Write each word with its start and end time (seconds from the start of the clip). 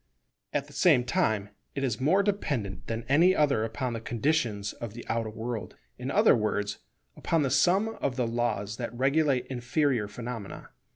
At 0.51 0.65
the 0.65 0.73
same 0.73 1.03
time 1.03 1.49
it 1.75 1.83
is 1.83 2.01
more 2.01 2.23
dependent 2.23 2.87
than 2.87 3.03
any 3.07 3.35
other 3.35 3.63
upon 3.63 3.93
the 3.93 4.01
conditions 4.01 4.73
of 4.73 4.95
the 4.95 5.05
outer 5.07 5.29
world; 5.29 5.75
in 5.99 6.09
other 6.09 6.33
words, 6.35 6.79
upon 7.15 7.43
the 7.43 7.51
sum 7.51 7.87
of 8.01 8.15
the 8.15 8.25
laws 8.25 8.77
that 8.77 8.97
regulate 8.97 9.45
inferior 9.45 10.07
phenomena. 10.07 10.69